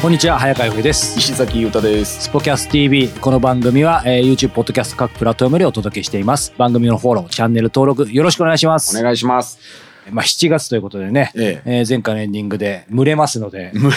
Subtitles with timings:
[0.00, 1.18] こんにちは早川洋平です。
[1.18, 2.22] 石崎裕太です。
[2.22, 6.54] スポキャス TV この番組は、えー YouTube ポッドキャスト各プラットフォームでお届けしています。
[6.56, 8.96] 番組のフォローチャンネル登録よろしくお願いします。
[8.96, 9.58] お願いします。
[10.12, 11.80] まあ7月ということでね、ええ。
[11.80, 13.90] ー前回のエンディングで蒸れますので グ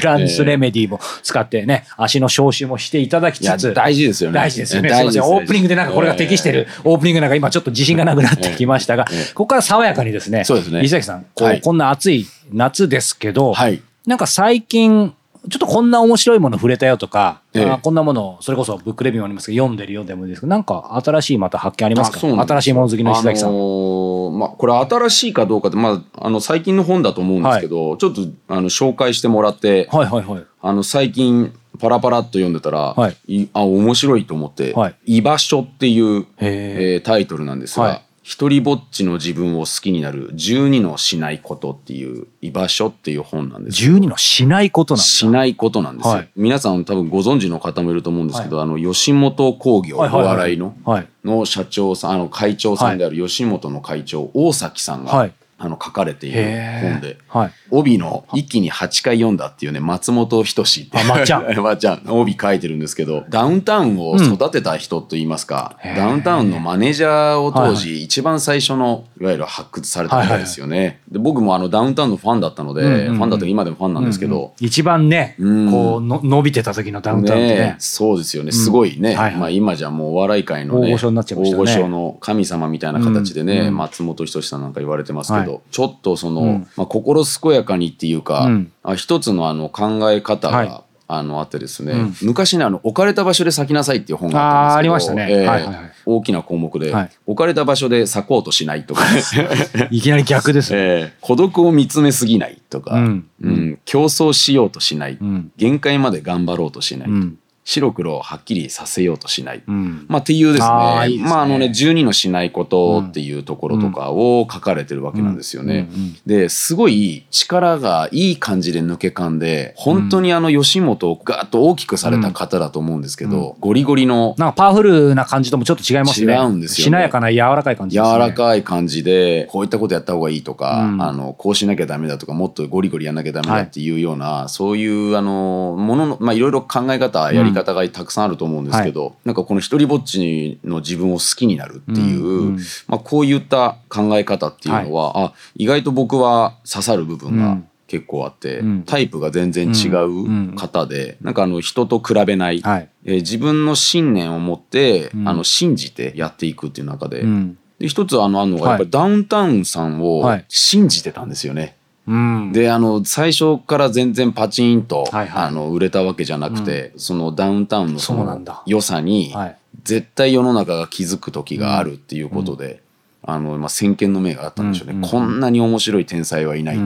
[0.00, 4.34] ランスレメディも使ってね足の消臭もしていただきつつ大事ですよね。
[4.34, 4.90] 大事ですよね。
[4.90, 5.36] す大事ですいません。
[5.38, 9.24] オープニングでなんかこれが適してる、オープニングなんか今ちょっと自信がなくなってきましたが、ええ。
[9.32, 10.82] ここから爽やかにですね、そうですね。
[10.82, 11.62] 石崎さん、こう、はい。
[11.62, 13.80] こんな暑い夏ですけど、はい。
[14.06, 15.14] なんか最近、
[15.48, 17.70] ちょっとこんな面白いもの触れたよとか、ええ。
[17.70, 22.18] あこんなもの、それこそブックレビューもありますけど、読んでるよでもいいですけど、なんか新しいまた発見ありますか？
[22.20, 23.48] 新しいもの好きの石崎さん。
[23.48, 30.44] あのーまあ、これ新しいかどうかって、まあ、あの、最近の本だと思うんですけど、ちょっと、あの、紹介してもらって、はいはいはい。
[30.62, 33.48] あの、最近、パラパラっと読んでたら、はい。
[33.52, 34.94] あ、面白いと思って、はい。
[35.18, 45.02] 居場所っていう、へえータイトルなんですが、はい一人ぼっちの自分を好きになる12のしないことっていう居場所っていう本なんですよ12のしないことなんだ。
[45.02, 46.28] しないことなんですよ、はい。
[46.36, 50.56] 皆さん多分ご存知の方もいると思うんですけど、あの吉本興業おはいはいはい笑い。
[50.58, 51.08] のはい。
[51.24, 56.42] の社長さんあの会長さんである吉本の会長大崎さんが、はいあの書かれている
[56.80, 57.18] 本で。
[57.28, 57.52] はい。
[57.70, 61.42] 帯の一気に8回読んだっていうね松本人志ってあまっちゃん。
[61.62, 62.02] まっちゃん。
[62.08, 65.96] 帯書いてるんですけどダウンタウンを育てた人といいますか、へー。
[65.96, 67.76] ダウンタウンのマネージャーを当はい。
[67.76, 73.16] 時一番最初のいわゆる発掘された方ですよね、で僕もあのダウンタウンのファンだったので、うんうんうん。
[73.16, 75.70] ファンだった今でもファンなんですけど、一番ね、うん。
[75.70, 77.60] こうの伸びてた時のダウンタウンってね。
[77.60, 78.52] ねえそうですよね。
[78.52, 79.36] すごいね、はいはい。
[79.36, 81.70] まあ、今じゃもうお笑い界のね大御所になっちゃいましたよね。
[81.70, 83.76] 大御所の神様みたいな形でね、うんうん。
[83.76, 86.68] 松本人志さんなんか言われてますけど、はいちょっとその、うん。
[86.76, 88.72] まあ、心健やかにっていうか、うん。
[88.82, 90.82] あ一つのあの考え方が、はい。
[91.12, 92.14] あのあってですね、うん。
[92.22, 95.26] 昔ねあの置かれた場所で咲きなさいっていう本があったんですけどありましたね。
[95.28, 95.90] ええはいはいはい。
[96.06, 97.10] 大きな項目で、はい。
[97.26, 99.02] 置かれた場所で咲こうとしないとか。
[99.12, 99.20] ね、
[99.90, 100.78] いきなり逆ですね。
[100.78, 103.26] ええ孤独を見つめすぎないとか、うん。
[103.42, 103.78] うん。
[103.84, 105.50] 競争しようとしない、うん。
[105.56, 107.38] 限界まで頑張ろうとしない、うん。
[107.64, 110.06] 白黒をはっきりさせようとしない、うん。
[110.08, 115.88] まあ、っていうですねあーいいですねまああのね12のしないことっていうところとかを書かれてるわけなんですよね。
[115.92, 126.34] うんうんですごい力がいい感じで抜け感で本当にあの吉本をガーッと大きくされた方だと思うんですけど、ゴリゴリのなんかパワフルな感じともちょっと違いますね。
[126.34, 128.18] 違うんですよねしなやかな柔らかい感じ柔ですね。
[128.18, 147.66] らかい感じでこういったことやった方がいいとか、うんあのこうしなきゃダメだとかもっとゴリゴリやんなきゃダメだっていうような、そういうあのもののまあいろいろ考え方やり方がたくさんあると思うんですけど、なんかこの一人ぼっちの自分を好きになるっていう、うんうんまあ、こういった考え方っていうのは、あ意外と僕は刺さる部分がうん。
[147.86, 148.82] 結構あって、うん。
[148.84, 152.88] タイプが全然違う方で、なんかあの人と比べない、はい。
[153.04, 155.28] えー自分の信念を持って、うん。
[155.28, 157.58] あの信じてやっていくっていう中で、うん。
[157.80, 160.44] で一つあのあるのがはいやっぱりダウンタウンさんをはい。
[160.48, 161.78] 信じてたんですよね。
[162.06, 162.52] うん。
[162.52, 165.44] であの最初から全然パチンと、はいはい。
[165.44, 169.56] あの売れたわけじゃなくて、そのダウンタウンのその良さに、はい。
[169.84, 172.82] 絶対世の中が気づく時があるっていうことで、
[173.22, 175.04] あのまあ、先見の明があったんでしょうね、うん。
[175.04, 176.78] うんこんなに面白い天才はいない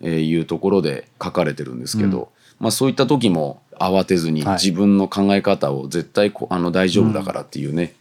[0.00, 4.54] と、いうところで書かれてるんですけど、まあ、そういった時も慌てずにはい。
[4.54, 7.94] 自分の考え方を絶対こあの大丈夫だからっていうね、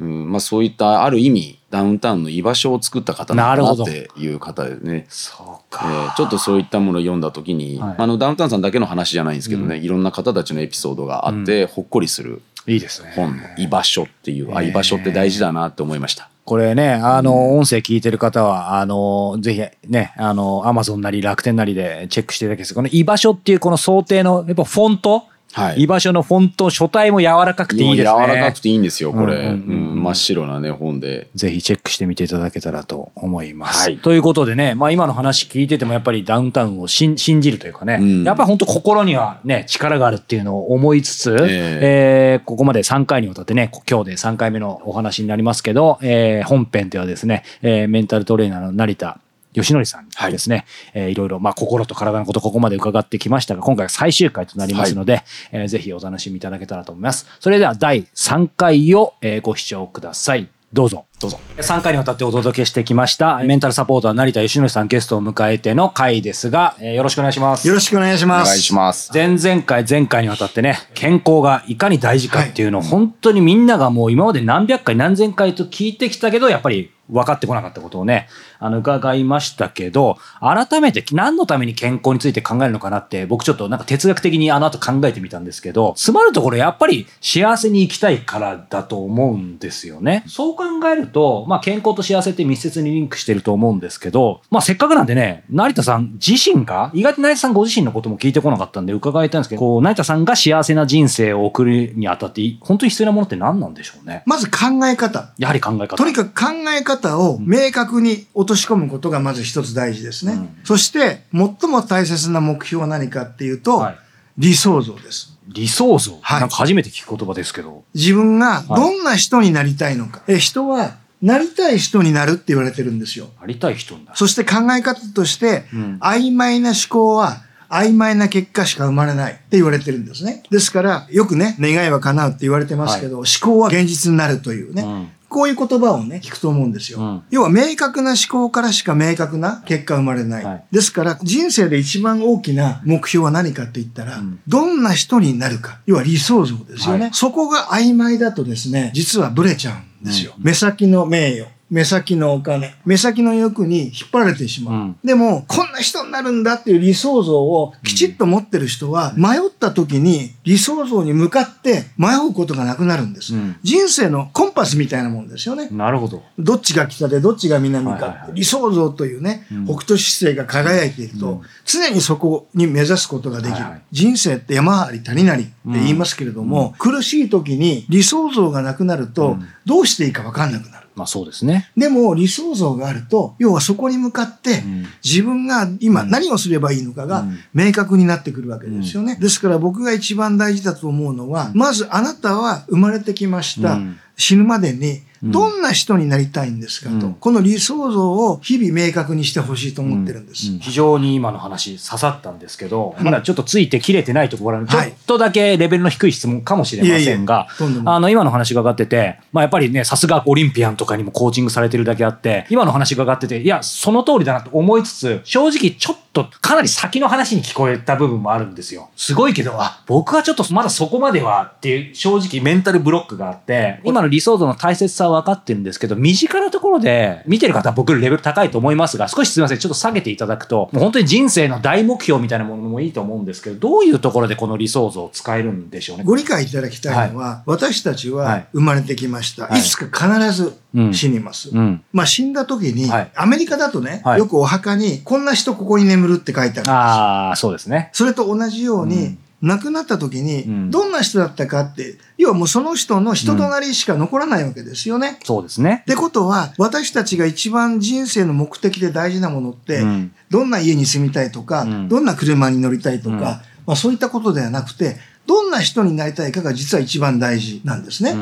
[0.00, 0.30] うん。
[0.30, 5.06] まあ、そういったある意味ダウンタウンの居場所を作った方なのかなっていう方でね。
[5.08, 5.84] そうえか。
[5.84, 13.12] ーちょっとそういったものを読んだ時に、はいあのダウンタウンさんだけの話じゃないんですけどね、いろんな方たちのエピソードがあって、ほっこりするいいですね。
[13.14, 16.30] 本の居場所っていう、あ居場所って大事だなって思いました。
[16.44, 22.74] これね、あの、音声聞いてる方は、あの、ぜひね、あの、アマゾンなり楽天なりでチェックしていただきたいです。
[22.74, 25.82] この居場所っていうこの想定の、やっぱフォント、はい。
[25.82, 28.26] 居場所のフォント、書体も柔らかくていいですね。
[28.26, 31.28] 柔らかくていいんですよこれ、うん真っ白なね本で。
[31.34, 33.88] ぜひチェックしてみていただけたらと思います。
[33.88, 33.98] はい。
[33.98, 38.24] ということでね、まあ今の話聞いててもやっぱりダウンタウンを信信じるというかね、うん。
[38.24, 42.40] やっぱり本当心にはね、力があるっていうのを思いつつ、ええ。
[42.42, 49.18] ーここまで3回にわたってね、今日で3回目のお話になりますけど、えー本編ではですね、えーメンタルトレーナーの成田
[49.54, 55.22] 吉典さんにですね、いえーいろいろ、まあ、心と体のことここまで伺ってきましたが、今回は最終回となりますので、
[55.52, 57.26] えーぜひお楽しみいただけたらと思います。
[57.40, 60.48] それでは第3回を、えーご視聴ください。
[60.70, 61.06] どうぞ。
[61.18, 61.40] どうぞ。
[61.56, 67.66] 3回にわたってお届けしてきました、メンタルサポーター成田義則さんゲストを迎えての回ですが、えーよろしくお願いします。
[67.66, 68.48] よろしくお願いしおます。
[68.50, 69.10] 願いします。
[69.14, 78.28] 前々回、前回にわたってね、健康がいかに大事かっていうのを、本当にみんながもう今まで何百回何千回と聞いてきたけど、やっぱり分かってこなかったことをね、
[78.58, 90.24] あの、伺いましたけど、改めて何のために健康について考えるのかなって、僕ちょっとなんか哲学的にあの後考えてみたんですけど、つまるところやっぱり幸せに生きたいからだと思うんですよね。
[90.26, 104.22] そう考えると、まあ健康と幸せって密接にリンクしてると思うんですけど、まあせっかくなんでね、成田さん自身が、意外と成田さんご自身のことも聞いてこなかったんで伺いたいんですけど、こう、成田さんが幸せな人生を送るにあたって、本当に必要なものって何なんでしょうね？
[104.26, 105.32] まず考え方。
[105.38, 105.96] やはり考え方。
[105.96, 110.32] とにかく考え方を明確に落とし込むことがまず一つ大事ですね。
[110.32, 113.98] うんそして、最も大切な目標は何かっていうと、はい
[114.38, 115.36] 理想像です。
[115.48, 117.82] 理想像、はいなんか初めて聞く言葉ですけど。
[117.92, 120.22] 自分がどんな人になりたいのか。
[120.28, 123.30] え人は、なりたい人になるって言われてるんですよ。
[123.40, 124.16] なりたい人になる。
[124.16, 130.44] そして考え方として、うん曖昧な思考は曖昧な結果しか生まれないって言われてるんですね。
[130.50, 134.82] ですから、よくね、願いは叶うって言われてますけど、思考は現実になるというね。
[134.82, 137.00] うんこういう言葉をね、聞くと思うんですよ。
[137.00, 140.44] うん要は明確な思考からしか明確な結果が生まれない。
[140.44, 145.80] はいですから、人生で一番大きな目標は何かって言ったら、うんどんな人になるか。
[145.86, 147.04] 要は理想像ですよね。
[147.04, 150.32] はいそこが曖昧だとですね、実はブレちゃうんですよ。
[150.36, 151.50] うん目先の名誉。
[151.70, 154.74] 目先のお金、目先の欲に引っ張られてしまう。
[154.74, 163.34] うんでも、こんな人になるんだっていう理想像をきちっと持ってる人は、迷った時に理想像に向かって迷うことがなくなるんです。
[163.34, 165.68] うん人生のコンパスみたいなもんですよね。
[165.70, 166.22] なるほど。
[166.38, 173.54] どっちが北でどっちが南か理想像というね、うん北斗七星が輝いていると、うん常にそこに目指すことができる。
[173.54, 180.87] はいはい人生って山あり谷なりって言いますけれども、苦しい時に理想像がなくなると、うんどうしていいか分かんなくなる。
[180.98, 181.70] まあそうですね。
[181.76, 189.16] でも理想像があると、要はそこに向かってうん自分が今うん何をすればいいのかがうん明確になってくるわけですよね。
[189.20, 193.74] ですから僕が一番大事だと思うのは、まずあなたは生まれてきました。
[193.74, 197.14] うん死ぬまでにうんどんな人になりたいんですかと、うん。
[197.14, 200.52] この理想像を日々明確にしてほしいと思ってるんです。
[200.52, 200.58] うん。
[200.58, 204.78] 非常に今の話刺さったんですけど、まだちょっとついて切れてないところがある。
[204.78, 204.90] はい。
[204.90, 207.94] ちょっとだけレベルの低い質問かもしれませんが、とんでもない。
[207.96, 218.90] あの、今の話が上がってて、まあやっぱりね、さすがオリンピアンとかにもコーチングされてるだけあって、今の話が上がってて、いや、その通りだなと思いつつ、正直ちょっとかなり先の話に聞こえた部分もあるんですよ。
[218.96, 236.04] すごいけど、あ、僕はちょっとまだそこまではっていう正直メンタルブロックがあって、今の理想像の大切さは分かってるんですけど、身近なところで見てる方は僕レベル高いと思いますが、少しすみません、ちょっと下げていただくと、もう本当に人生の大目標みたいなものもいいと思うんですけど、どういうところでこの理想像を使えるんでしょうね？
[236.04, 239.46] ご理解いただきたいのは、私たちははい生まれてきました。
[239.46, 241.50] はいい、つか必ずうん死にます。
[241.50, 241.82] うん。
[241.92, 246.72] まあ死んだ時に、はいアメリカだとね、はいよくお墓にこんな人ここに眠るって書いてあるんですよ。
[246.74, 247.90] ああ、そうですね。
[247.92, 255.18] それと同じように、うん亡くなった時にうんどんな人だったかって、要はもうその人の人となりしか残らないわけですよね。
[255.24, 255.84] そうですねっ。
[255.84, 263.42] てことは、私たちが一番人生の目的で大事なものって、うんどんな家に住みたいとか、うんどんな車に乗りたいとか、うんま
[263.74, 264.96] あそういったことではなくて、
[265.28, 268.14] どんな人になりたいかが実は一番大事なんですね。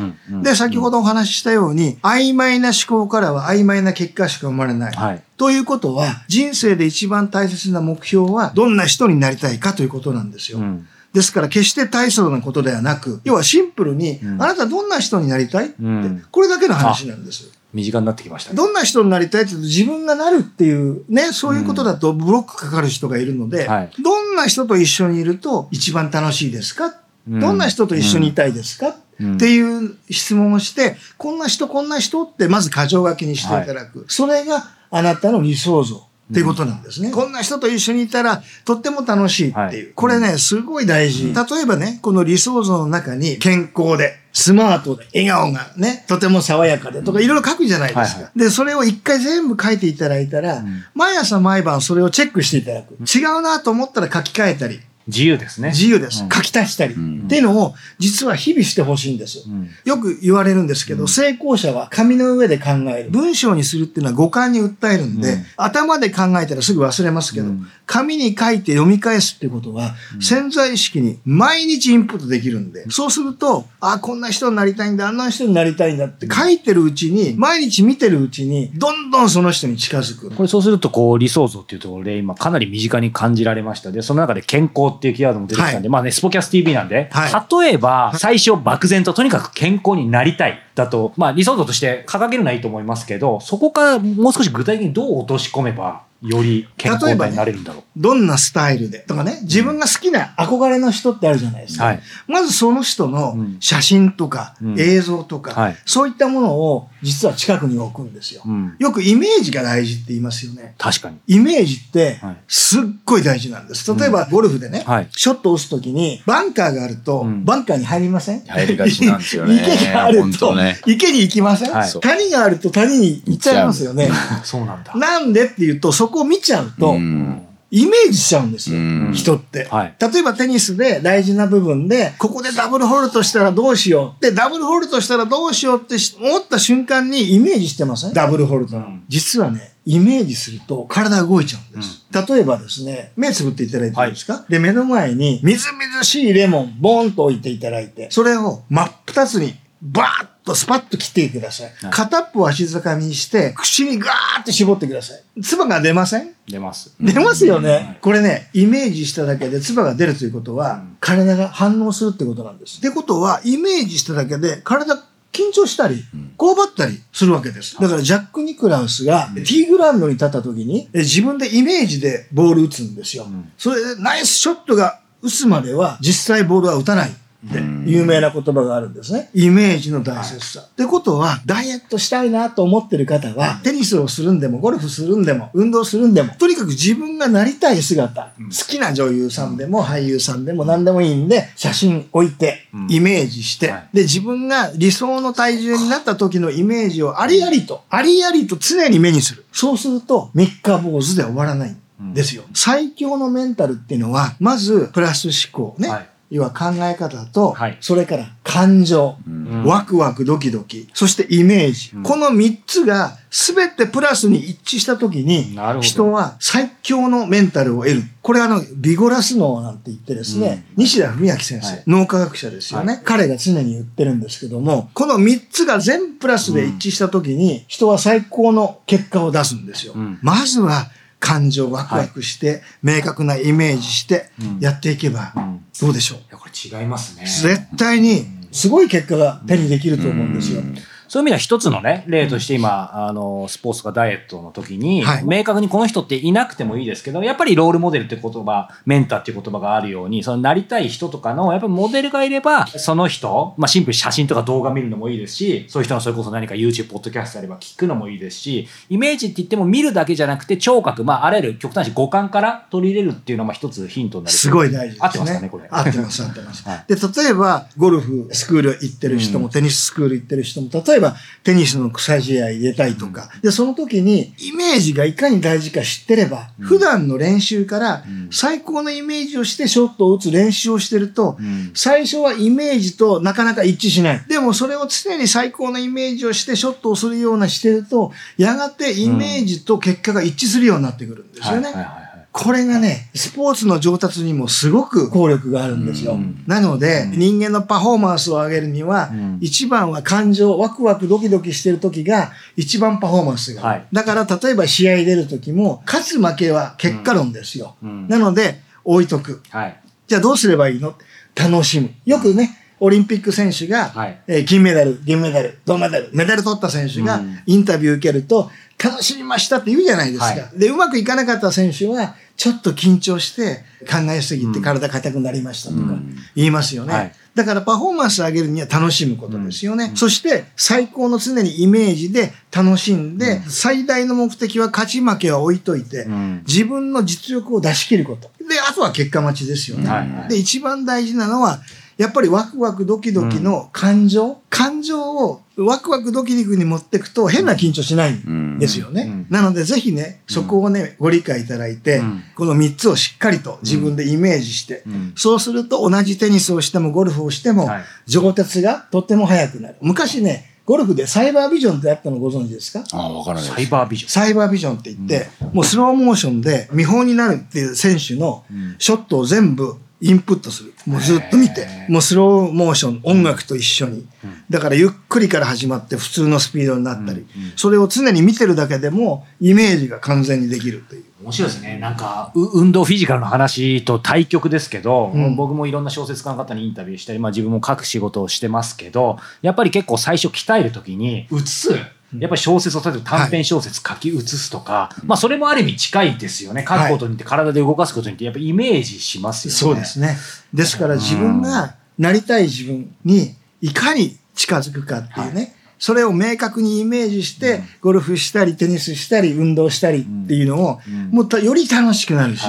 [0.43, 4.93] で、先ほどお話ししたように、曖昧な思考からは曖昧な結果しか生まれない。
[4.93, 5.23] はい。
[5.37, 10.59] ということは、人生で一番大切な目標は、どんな人になりたいかということなんですよ。
[10.59, 14.43] うんですから、決して大層なことではなく、要はシンプルに、うん。
[14.43, 16.23] あなたどんな人になりたいって、うん。
[16.31, 17.51] これだけの話なんです。
[17.73, 18.57] 身近になってきましたね。
[18.59, 23.91] どんな人になりたいって言うと自分がなるっていうね、そういうことだとブロックかかる人がいるので、はい。
[23.99, 26.93] どんな人と一緒にいると一番楽しいですか、
[27.27, 27.41] うん。
[27.41, 29.35] どんな人と一緒にいたいですか、うん。
[29.37, 34.05] っていう質問をして、こんな人、こんな人ってまず箇条書きにしていただく。
[34.09, 36.07] それがあなたの理想像。
[36.31, 39.63] っていうことなんですね、こんな人と一緒にいたらとっても楽しいっていう。
[39.63, 39.93] はい。
[39.95, 41.33] これね、すごい大事。
[41.33, 48.01] 例えばね、この理想像の中に健康で、スマートで、笑顔がね、とても爽やかでとかいろいろ書くじゃないですか。
[48.01, 50.85] はいはで、それを一回全部書いていただいたら、ん。
[50.95, 52.95] 毎朝毎晩それをチェックしていただく。
[52.95, 55.69] 違うなと思ったら書き換えたり、自由ですね。
[55.69, 56.25] 自由です。
[56.25, 56.29] うん。
[56.29, 57.25] 書き足したり、ん。
[57.25, 59.45] っていうのを実は日々してほしいんです。
[59.49, 59.71] うん。
[59.85, 63.11] よく言われるんですけど、成功者は紙の上で考える。
[63.11, 65.45] 文章にするっていうのは五感に訴えるんで、うん。
[65.57, 67.67] 頭で考えたらすぐ忘れますけど、うん。
[67.87, 80.31] 紙に書いて読み返すってことは、潜在意識に毎日インプットできるんで、そうすると、あ、こんな人になりたいんだ、あんな人になりたいんだって書いてるうちに、毎日見てるうちに、どんどんその人に近づく。
[80.31, 83.93] これそうするとこう理想像っていうところで今かなり身近に感じられました。
[83.93, 87.63] でその中で健康っっていうキーワードも出てきたんで、まあね、スポキャス TV なんで、はい。
[87.65, 97.83] 例えば、最初漠然ととにかく健康になりたいだと、まあ理想像として掲げるのはいいと思いますけど、そこからもう少し具体的にどう落とし込めば、より健康体になれるんだろう。
[97.97, 101.87] どんなスタイルでとかね、自分が好きな憧れの人ってあるじゃないですか。
[101.87, 102.01] はい。
[102.27, 108.43] まずその人のうん写真とかうん映像とか、はいそういったものを実は近くに置くんですよ。
[108.47, 108.77] うん。
[108.79, 110.75] よくイメージが大事って言いますよね。
[110.79, 111.19] 確かに。
[111.27, 113.95] イメージってはいすっごい大事なんです。
[113.95, 118.45] 例えばゴルフでね、はいショットを打つときにバンカーがあると、うんバンカーに入りません？
[118.47, 120.55] 入りがちなんですよね池があると、
[120.87, 124.11] 池に行きません、はい谷があると谷に行っちゃいますよね。
[124.45, 124.95] そうなんだ。
[124.95, 127.43] なんでっていうと、そこを見ちゃうと、うん。
[127.69, 128.79] イメージしちゃうんですよ。
[128.79, 129.13] うん。
[129.13, 129.95] 人って、はい。
[130.01, 134.23] 例えばテニスで大事な部分で、ここでダブルホールとしたらどうしよう。
[134.23, 138.13] で、ダブルホールとしたらどうしようってし思った瞬間にイメージしてません？
[138.15, 139.05] ダブルホールと、うん。
[139.09, 142.07] 実はね、イメージすると体が動いちゃうんです。
[142.13, 151.67] 例えばですね、目つぶっていただいていいですか、で、目の前にみずみずしいレモン、ボーンと置いていただいて、それを真っ二つにバーッとスパッと切ってください。
[151.67, 155.43] はい片っぽは静かみにして、口にガーッと絞ってください。
[155.43, 156.31] 唾が出ません？
[156.49, 156.95] 出ます。
[157.01, 162.79] 出ますよね、はいこれね、イメージしただけで唾が出るということは、うん体が反応するってことなんです。
[162.79, 164.95] ってことは、イメージしただけで体
[165.33, 166.03] 緊張したり、
[166.37, 167.77] こうばったりするわけです。
[167.81, 173.25] だからジャック・ニクラウスがティーグラウンドに立った時に、え自分でイメージでボール打つんですよ。
[173.25, 177.11] んそれでナイスショットが打つまでは実際ボールは打たない。
[177.47, 177.59] って
[177.91, 179.31] 有名な言葉があるんですね。
[179.35, 180.61] イメージの大切さ。
[180.61, 199.45] ってことは、ダイエットしたいなと思ってる方は、テニスをするんでも、ゴルフするんでも、運動するんでも、とにかく自分がなりたい姿、好きな女優さんでも俳優さんでも何でもいいんで、写真置いてうん、イメージして、はいで、自分が理想の体重になった時のイメージをありありと、ありありと常に目にする。
[199.53, 202.45] そうすると、三日坊主で終わらないんですよ。
[202.55, 205.89] 最強のメンタルっていうのは、まず、プラス思考ね。
[205.89, 207.79] はい要は考え方と、はい。
[207.81, 209.65] それから感情、ん。
[209.65, 211.93] ワクワクドキドキ、そしてイメージ。
[211.95, 212.03] うん。
[212.03, 218.03] この三つが全てプラスに一致したときに人は最強のメンタルを得る。
[218.23, 221.83] これあの、ビゴラス脳なんて言ってですね、西田文明先生、はい。
[221.87, 229.93] 脳科学者ですよね、は彼が常に言ってるんですけども、この三つが全プラスで一致したときに、人は最高の結果を出すんですよ。
[229.95, 230.19] うん。
[230.23, 230.91] まずは
[231.21, 234.59] 感情ワクワクして、明確なイメージしてうん。
[234.61, 236.19] やっていけば、うんどうでしょう？
[236.19, 237.25] いや、これ違いますね。
[237.27, 240.63] 絶対にすごい結果が手にできると思うんですよ。
[241.09, 264.37] そういう意味では一つのね、例として今、あの、スポーツとかダイエットの時に、はい明確にこの人っていなくてもいいですけど、やっぱりロールモデルって言葉、メンターっていう言葉があるように、そのなりたい人とかの、やっぱりモデルがいれば、その人、まあシンプルに写真とか動画見るのもいいですし、そういう人のそれこそ何か YouTube、ポッドキャストあれば聞くのもいいですし、イメージって言っても見るだけじゃなくて、聴覚、まああらゆる極端に五感から取り入れるっていうのはまあ一つヒントになる。
[264.37, 265.07] すごい大事ですね。
[265.07, 265.69] 合ってますかね、これ。
[265.71, 266.65] 合ってます、合ってます。
[266.69, 270.96] はいで、例えば、ゴルフスクール行ってる人も、うんテニススクール行ってる人も、例えば、
[271.43, 281.71] テニスの草試合入れたいとか、で、その時に、イメージがいかに大事か知ってれば、普段の練習からうん、最高のイメージをしてショットを打つ練習をしてると、うん。
[281.75, 284.25] 最初はイメージとなかなか一致しない。
[284.29, 291.65] でもそれを常に最高のイメージをしてショットをするようなしてると、やがてイメージと結果が一致するようになってくるんですよね。
[291.67, 292.06] はいはいはいはい
[292.39, 296.13] これがね、スポーツの上達にもすごく効力があるんですよ。
[296.13, 303.63] うんなので、人間のパフォーマンスを上げるには、うん一番は感情、ワクワクドキドキしてる時が一番パフォーマンスが。
[303.63, 307.77] はいだから例えば試合出る時も、勝つ負けは結果論ですよ。
[307.83, 309.41] うんなので、置いとく。
[309.49, 309.81] はい。
[310.07, 310.95] じゃあどうすればいいの？
[311.35, 311.91] 楽しむ。
[312.05, 312.51] よくね、
[312.81, 318.51] オリンピック選手が、はいえー金メダル、銀メダル、銅メダル、メダル取った選手がうんインタビュー受けると、
[318.83, 320.27] 楽しみましたって言うじゃないですか。
[320.27, 326.17] はいで、うまくいかなかった選手は、ちょっと緊張して考えすぎて体硬くなりましたとかうん。
[326.35, 326.93] 言いますよね。
[326.93, 327.13] はい。
[327.35, 329.93] だからパフォーマンスを上げるには楽しむことですよね。
[329.95, 336.43] そして最高の常にイメージで楽しんで、最大の目的は勝ち負けは置いといて、うん。
[336.47, 338.31] 自分の実力を出し切ること。
[338.45, 339.89] で、あとは結果待ちですよね。
[339.89, 340.29] はいはい。
[340.29, 341.61] で、一番大事なのは、
[341.97, 349.03] やっぱりワクワクドキドキの感情、感情をワクワクドキドキに持っていくと変な緊張しないんですよね。
[349.03, 349.27] うん。
[349.31, 352.23] なのでぜひね、そこをね、ご理解いただいて、うん。
[352.35, 355.13] この3つをしっかりと自分でイメージして、うん。
[355.17, 357.85] そうすると同じテニスをしてもゴルフをしてもはい。
[358.07, 359.77] 上達がとっても速くなる。
[359.81, 362.85] 昔ね、ゴルフでサイバービジョンってあったのご存知ですか？
[362.93, 364.11] ああ、わからないサイバービジョン。
[364.11, 368.75] サイバービジョンって言って、もうスローモーションで見本になるっていう選手のん。
[368.79, 370.75] ショットを全部インプットする。
[370.87, 374.07] もうずっと見てもうスローモーション、音楽と一緒に。
[374.51, 377.27] だからゆっくりから始まって普通のスピードになったり、
[377.57, 381.05] それを常に見てるだけでもイメージが完全にできるという。
[381.23, 381.79] 面白いですね。
[381.79, 391.96] なんか、う運動フィジカルの話と対極ですけど、うん僕もいろんな小説家の方にインタビューしたり、まあ自分も書く仕事をしてますけど、やっぱり結構最初鍛えるときに、写す。
[392.19, 396.65] やっぱり小説を、例えば短編小説書き写すとか、まあそれもある意味近いですよね。
[396.69, 399.57] 書くことによって体で動かすことによって、やっぱりイメージしますよね。
[399.57, 400.17] そうですね。
[400.55, 412.47] ですから自分がなりたい自分にいかに近づくかっていうね、それを明確にイメージして、ゴルフしたり、テニスしたり、運動したりっていうのを、もっとより楽しくなるし、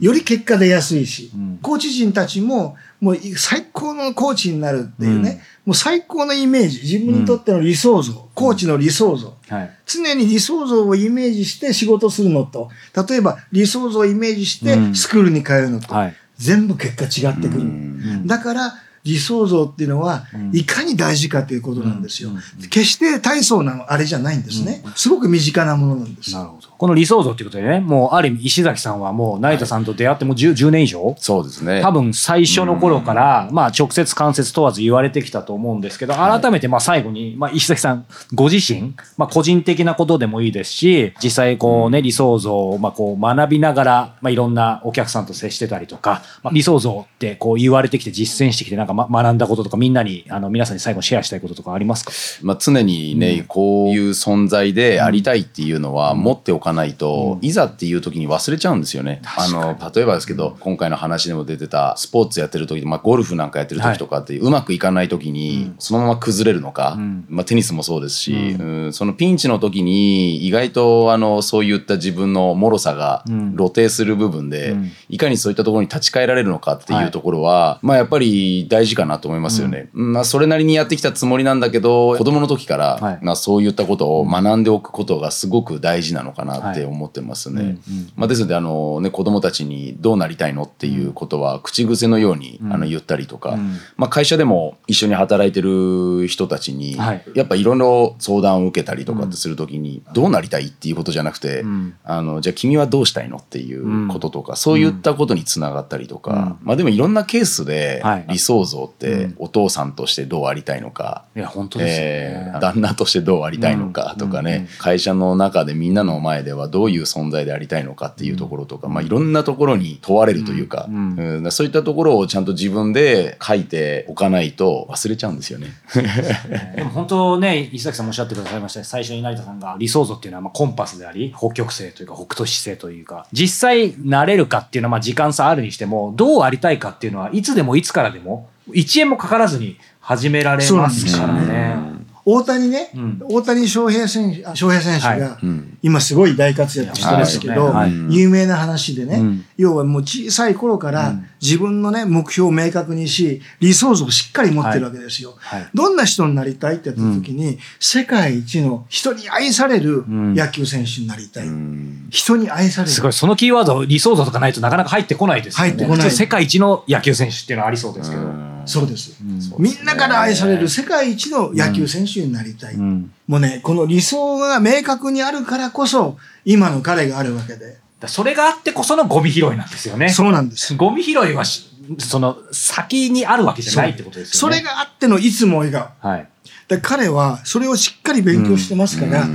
[0.00, 1.58] より結果出やすいし、ん。
[1.62, 9.70] コーチ陣たちも、もう最高のコーチになるっていうね、もう最高のイメージ、自分にとっての理想像、コーチの理想像、はい。
[9.86, 12.70] 常に理想像をイメージして仕事するのと、
[13.08, 16.16] 例えば理想像をイメージしてうんスクールに通うのと、はい。
[16.36, 17.62] 全部結果違ってくる。
[17.62, 18.74] んだから
[19.04, 22.30] 理想像っていうのは、いかに大事かということなんですよ。
[22.70, 24.82] 決して大層なあれじゃないんですね。
[24.96, 26.32] すごく身近なものなんです。
[26.32, 26.68] なるほど。
[26.78, 31.14] この理想像っていうことでね、もうある意味石崎さんはもう成田さんと出会ってもう 10, 10年以上？
[31.18, 31.80] そうですね。
[31.82, 52.12] 多分最初の頃から、まあ直接間接問わず言われてきたと思うんですけど、改めてまあ最後に、まあ石崎さんご自身、まあ個人的なことでもいいですし、実際こうね、理想像をまあこう学びながら、まあいろんなお客さんと接してたりとか、まあ理想像ってこう言われてきて実践してきてなんかま学んだこととかみんなに、あの皆さんに最後にシェアしたいこととかありますか？
[52.42, 59.20] まあ、常にね、こういう存在でありたいっていうのは持っておかないと、いざっていう時に忘れちゃうんですよね。
[59.36, 66.96] あの例えばですけど、今回の話でも出てたスポーツやってる時、まあ、ゴルフなんかやってる時とかって、うまくいかない時にそのまま崩れるのか、
[67.28, 68.92] まあ、テニスもそうですし、うん。
[68.92, 74.74] そのピンチの時に意外とあのそういった自分の脆さが露呈する部分で、
[75.10, 79.90] いかにそういったところに立ち返られるのかっていうところは、まあ、やっぱり大事かなと思いますよね。
[79.92, 83.18] まあ、それなりにやってきたつもりなんだけど子供の時から、はい。
[83.20, 87.78] まあ、そういったことを学んでおくことがすごく大事なのかなって思ってますね。
[88.16, 93.56] まあ、ですのであの、ね、子供たちにどうなりたいのっていうことは口癖のように、あの言ったりとか、
[93.96, 97.24] まあ、会社でも一緒に働いてる人たちに、はい。
[97.34, 101.94] やっぱいろいろ相談を受けたりとかってする時に、どうなりたいっていうことじゃなくて、ん。
[102.04, 108.24] あのじゃあ君はどうしたいのっていうこととか、そういったことにつながったりとか、まあ、でもいろんなケースではい。
[108.28, 112.10] 理想像ってお父さんとしてどうありたいのか、いや、本当ですよね。
[112.10, 121.52] えー旦那としてどうありたいのかとかね、会社の中でみんなの前ではどういう存在でありたいのかっていうところとか、まあ、いろんなところに問われるというか、うんうん。
[121.52, 125.68] そういったところをちゃんと自分で書いておかないと忘れちゃうんですよね。
[126.76, 141.93] でも本当ね、石崎さんもおっしゃってくださいました最初に成田さんが理想像っていうのはまあコンパスであり、北極星というか北斗七星というか、実際なれるかっていうのはまあ時間差あるにしても、どうありたいかっていうのはいつでもいつからでも、1円もかからずに始められますからね。
[142.26, 143.20] 大谷ね、ん。
[143.28, 145.76] 大谷翔平選手、あ翔平選手がはうん。
[145.82, 147.92] 今すごい大活躍してますけど、はい。
[148.08, 149.44] 有名な話でね、うん。
[149.58, 155.34] 要はもう小さい頃から自分のね、目標を明確にし、理想像をしっかり持ってるわけですよ。
[155.36, 155.68] はい。
[155.74, 160.34] どんな人になりたいってやった時に、世界一の人に愛されるん。
[160.34, 161.46] 野球選手になりたい。
[161.46, 162.06] うん。
[162.10, 162.92] 人に愛される。
[162.92, 165.70] すごい、そのキーワード、理想像とかないとなかなか入ってこないですよね。
[165.72, 166.10] 入ってこない。
[166.10, 168.43] 世界一の野球選手っていうのはありそうですけど。
[168.66, 169.16] そうです。
[169.58, 172.74] みんなから愛される世界一の野球選手になりたい。
[172.74, 177.78] うんもうね、この理想が明確にあるからこそ、今の彼があるわけで。
[178.00, 180.08] だそれがあってこそのゴミ拾いなんですよね。
[180.10, 180.74] そうなんです。
[180.76, 184.56] ゴミ拾いはし、その先にあるわけじゃないってことですよね。
[184.56, 185.88] それがあってのいつも笑顔。
[186.00, 186.28] はい。
[186.68, 189.26] で彼はそれをしっかり勉強してますから、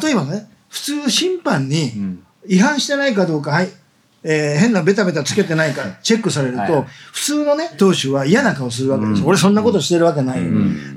[0.00, 3.68] 例えばね、普通審判にん違反してないかどうか、はい、
[4.28, 9.22] えー変なベタベタつけてないかチェックされると、はい普通のね、投手は嫌な顔するわけです。
[9.24, 10.42] 俺そんなことしてるわけない。
[10.42, 10.50] で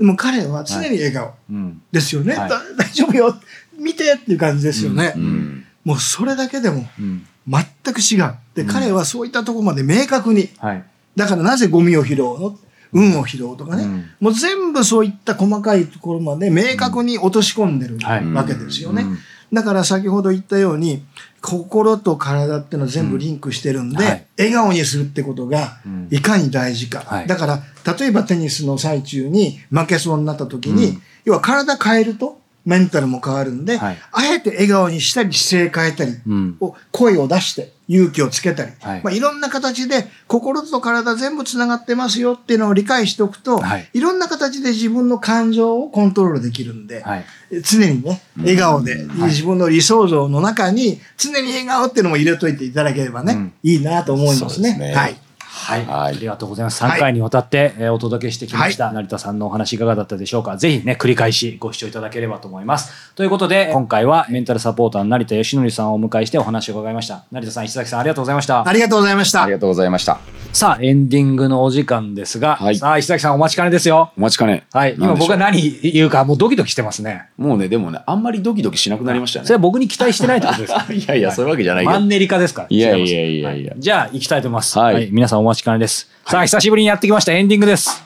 [0.03, 1.81] も彼は常に笑顔うん。
[1.91, 2.35] ですよね。
[2.35, 3.35] はいだ大丈夫よ
[3.77, 5.13] 見てっていう感じですよね。
[5.15, 7.25] うんもうそれだけでもうん。
[7.47, 8.35] 全く違う。
[8.53, 10.83] で、彼はそういったところまで明確に、はい。
[11.15, 12.57] だからなぜゴミを拾うの？
[12.91, 19.03] 運を拾うとかね、うんもう全部そういった細かいところまで明確に落とし込んでるはいわけですよね。
[19.03, 19.17] うん
[19.51, 21.03] だから先ほど言ったように、
[21.41, 24.25] 心と体っていうのは全部リンクしてるんで、うんはい。
[24.37, 26.07] 笑顔にするってことがん。
[26.11, 27.01] いかに大事か。
[27.01, 27.27] はい。
[27.27, 27.63] だから、
[27.97, 33.97] 例えばテニスの最中に負けそうになった時に、要は体変えるとメンタルも変わるんで、はい。
[34.11, 36.57] あえて笑顔にしたり姿勢変えたり、うん。
[36.59, 38.99] を声を出して勇気をつけたり、はい。
[38.99, 43.89] いまあ、いろんな形で心と体全部つながってますよっていうのを理解しておくと、はい。
[43.93, 47.25] い、ろんな形で自分の感情をコントロールできるんで、はい。
[47.63, 53.53] 常にね、笑顔で、自分の理想像の中に常に笑顔っていうのも入れといていただければね、うん。
[53.63, 54.47] いいなと思いますね。
[54.47, 54.93] そうですね。
[54.93, 55.19] はい。
[55.51, 56.83] はい、はいありがとうございます。
[56.83, 60.57] 3回にわたって、えーお届けしてきました、成田さんのお話いかがだったでしょうか？
[60.57, 63.13] ぜひね、繰り返しご視聴いただければと思います。
[63.15, 67.23] ということで、今回はメンタルサポーターの成田義則さんをお迎えしてお話を伺いました。
[67.31, 68.73] 成田さん、石崎さん、ありがとうございましたあ。
[68.73, 69.51] りがとうございましたあり。
[69.53, 70.19] がとうございました
[70.53, 74.11] さあ、エンディングのお時間ですが、はいさあ、石崎さんお待ちかねですよ。
[74.17, 77.29] お待ちかねはい、今僕は何言うかもうドキドキしてますね。
[77.37, 80.85] もうねでもねあんまりドキドキしなくなりましたねそれは僕に期待してないってことですか？
[80.93, 82.67] いやいやそういうわけじゃないけどマンネリ化ですから。
[82.69, 84.77] いやいやいやいやはじゃあ、行きたいと思います。
[84.79, 85.09] はいはい。
[85.11, 86.09] 皆さんお待ちかねです。
[86.25, 87.33] さあ、久しぶりにやってきました。
[87.33, 88.03] エンディングです。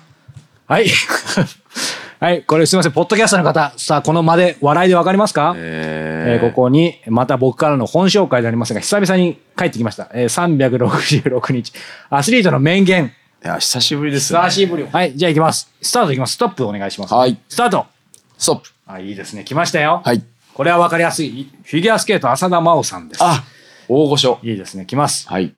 [0.67, 0.87] はい。
[2.19, 2.43] はい。
[2.43, 2.93] これすみません。
[2.93, 5.53] ポッドキャストの方、さあ、この間で笑いでわかりますか？
[5.57, 10.09] ええーここに、また僕からの本紹介でありますが、久々に帰ってきました。
[10.13, 11.73] えー、366日。
[12.09, 13.11] アスリートの名言。
[13.43, 14.87] いや久しぶりですね久しぶり。
[14.89, 15.17] はい。
[15.17, 15.69] じゃあ行きます。
[15.81, 16.35] スタートいきます。
[16.35, 17.13] ストップお願いします。
[17.13, 17.85] はいスタート。
[18.37, 19.43] ストップあ、いいですね。
[19.43, 20.01] 来ましたよ。
[20.05, 21.49] はいこれはわかりやすい。
[21.65, 23.19] フィギュアスケート浅田真央さんです。
[23.21, 23.43] あ
[23.89, 24.85] 大御所いいですね。
[24.85, 25.27] 来ます。
[25.27, 25.53] はい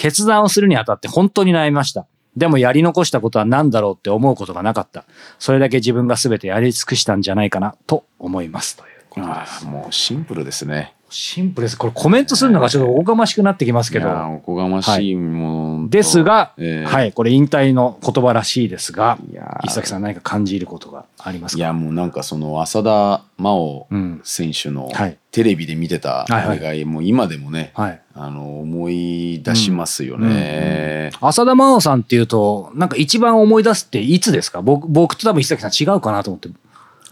[0.00, 2.06] 決断をするにあたって本当に悩みました。
[2.34, 5.04] でもやり残したことは何だろうって思うことがなかった。
[5.38, 8.78] それだけ自分が全てやり尽くしたんじゃないかなと思います。
[8.78, 9.66] ということであす。
[9.66, 11.76] ーもうシンプルですねシンプルです。
[11.76, 14.08] これコメントするのがちょっとおこがましくなってきますけど。
[14.08, 16.90] おこがましいものとですが、えー。
[16.90, 19.66] はい、これ引退の言葉らしいですがいや、ー。
[19.66, 21.58] 石崎さん何か感じることがありますか？
[21.58, 24.20] いやもうなんかその浅田真央うん。
[24.24, 25.18] 選手のはい。
[25.32, 26.84] テレビで見てたはいはい。
[26.84, 28.00] もう今でもねはい。
[28.14, 31.10] あの思い出しますよね。
[31.20, 34.62] 浅田真央さんっていうと、なんか一番思い出すっていつですか？
[34.62, 36.48] 僕、僕と多分石崎さん違うかなと思って、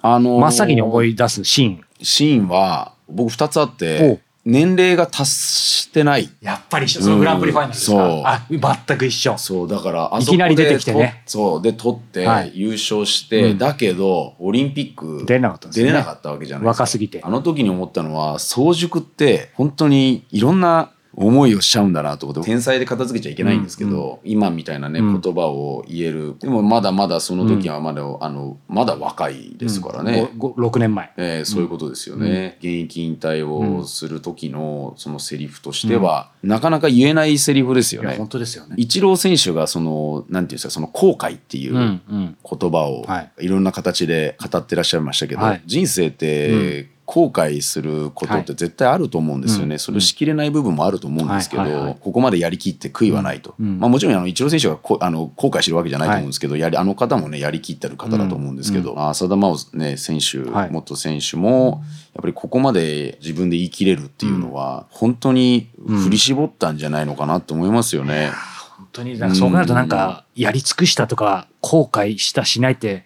[0.03, 1.81] あの真っ先に思い出すシーン。
[2.03, 6.31] シーンは僕2つあって年齢が達してない。
[6.41, 8.23] やっぱり一緒、そのグランプリファイナルですか、うんそう。
[8.25, 8.47] あ、
[8.87, 9.37] 全く一緒。
[9.37, 11.23] そうだからあいきなり出てきてね。
[11.27, 12.53] そうで取って、はい。
[12.55, 13.59] 優勝して、うん。
[13.59, 15.75] だけどオリンピック出れなかったね。
[15.75, 16.83] 出れなかったわけじゃないですか。
[16.85, 17.21] 若すぎて。
[17.23, 22.49] あの時に思ったのは早熟って本当にいろんな思いをしちゃうんだなと思って。
[22.49, 25.21] 天才で片付けちゃいけないんですけど、今みたいなねうん。
[25.21, 26.37] 言葉を言える。
[26.39, 30.39] でもまだまだその時はまだ、あのまだ若いですからね、うん。
[30.39, 31.13] ごご6年前。
[31.17, 38.15] えーそういうことですよね、現役引退をする時のそのセリフとしては、なかなか言えないセリフですよね。
[38.17, 38.29] 本。
[38.29, 38.75] 当ですよね。
[38.77, 42.71] イチロー選手がそのなんていうんですかその後悔っていううん言うん。
[42.71, 43.47] 葉をはい。
[43.47, 45.63] いろんな形で語ってらっしゃいましたけど、はい。
[45.67, 51.97] 人生って後悔することって絶対あると思うんですよね、うんそれをしきれない部分もあると思うんですけど、はいはいはい。
[52.01, 53.79] ここまでやりきって悔いはないと、うん。
[53.79, 60.71] まあ、もちろんあのイチロー選手がこあの後悔してるわけじゃないと思うんですけど、やりあの方もねやりきってる方だと思うんですけど、浅田真央、ね、選手、はい。
[60.71, 61.83] 元選手も
[62.15, 68.33] やっぱりここまで自分で言い切れるっていうのは、本当に振り絞ったんじゃないのかなと思いますよね。
[68.77, 73.05] 本当に、なんかそうなるとなんか、やり尽くしたとか、後悔したしないって、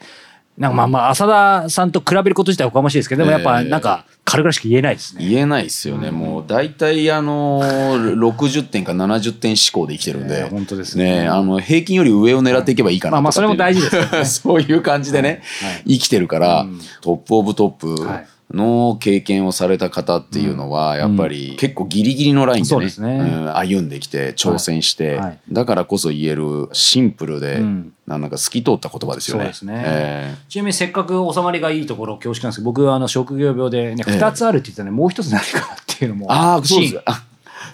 [0.58, 5.26] なんかまあまあ、浅田さんと比べること自体はおかましいですけど、でもやっぱええなんか、軽々しく言えないですね。
[5.26, 11.22] 言えないですよね、もう大体あの60点か70点思考で生きてるんで、ええ本当ですね。
[11.22, 14.24] ねあの平均より上を狙っていけばいいかなまあまあ、それも大事ですね。
[14.26, 15.82] そういう感じでね、はい。
[15.94, 16.80] 生きてるから、うん。
[17.00, 18.02] トップオブトップ。
[18.06, 23.18] はいの経験をされた方っていうのはやっぱり結構ギリギリのラインでね,、そうですね。
[23.18, 27.92] ん歩んできて挑戦して、だからこそ言えるシンプルで、うん。
[28.06, 29.52] なんか透き通った言葉ですよね。
[29.62, 29.82] ね。
[29.86, 34.18] えちなみにせっかく収まりがいいところ恐縮なんですけど、僕はあの職業病でね、ええ。
[34.18, 36.30] 2つあるって言ったらね、もう一つ何かなっていうのも。
[36.30, 36.98] ああそうです。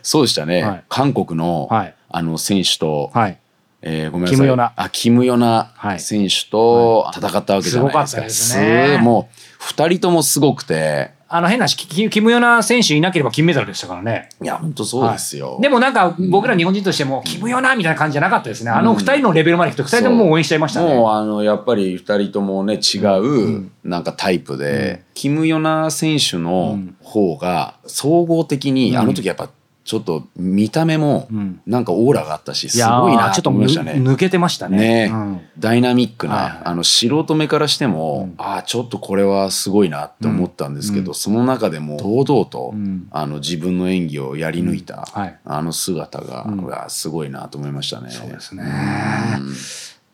[0.03, 0.85] そうでしたね、はい。
[0.89, 1.95] 韓国の,、はい。
[2.11, 3.39] あの選手と、はい。
[3.81, 4.37] えーごめんなさい。
[4.37, 7.93] キムヨナあ、キムヨナはい選手と戦ったわけじゃないですか。
[7.93, 14.31] すごかったですねすもう、二人ともすごくて、あの変な話、キキムヨナ選手いなければ金メダルでしたからね。
[14.43, 15.53] いや、本当そうですよ。
[15.53, 18.71] はいでもなんか僕ら日本人としても、キムヨナみたいな感じじゃなかったですね。
[18.71, 20.95] あの二人のレベルまで来て、二人とも応援しちゃいましたね。
[20.95, 29.51] もうあのやっぱり二人ともね違うなんかタイプで、キム・ヨナ選手の方が総合的にあの時やっぱ
[29.89, 31.63] ちょっと見た目もうん。
[31.67, 33.93] なんかオーラがあったしすごいなと思いましたね。
[33.93, 34.77] 抜けてましたね。
[34.77, 35.11] ね。
[35.11, 35.41] うん。
[35.59, 36.61] ダイナミックな、はいはい。
[36.67, 38.35] あの素人目からしても、うん。
[38.37, 41.15] ああちょっとこれはすごいなって思ったんですけど、うん。
[41.15, 43.09] その中でも堂々と、うん。
[43.11, 45.39] あの自分の演技をやり抜いた、はい。
[45.43, 46.59] あの姿が、うん。
[46.65, 48.11] うわすごいなと思いましたね。
[48.11, 48.65] そうですね。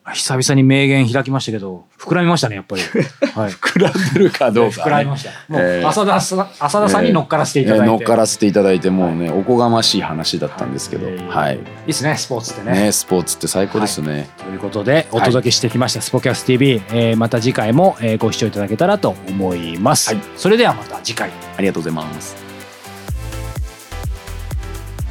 [0.06, 2.82] うん久々に名言開きましたけど、膨らみましたね、やっぱり。
[3.34, 3.52] はい。
[3.52, 5.30] 膨らんでるかどうか、膨らみました。
[5.48, 7.84] もう、えー浅田さ、浅田さんに乗っからせていただいて。
[7.84, 12.84] えー乗っからせていただいてもうね、おこがましい話だったんですけど、はいはい、いいですね、スポーツってね。
[12.84, 14.28] ねスポーツって最高ですね。
[14.36, 16.82] ということで、お届けしてきました、スポキャス TV。
[16.92, 20.10] えーまた次回も、えーご視聴いただけたらと思います。
[20.10, 21.30] はいそれではまた次回。
[21.56, 22.36] ありがとうございます。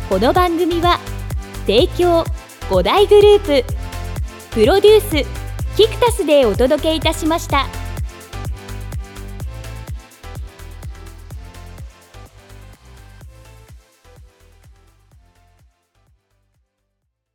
[0.10, 0.99] この番組は
[1.65, 2.23] 提供
[2.69, 3.83] 5大グループ
[4.53, 7.83] プロデュースキクタスでお届けいたしました。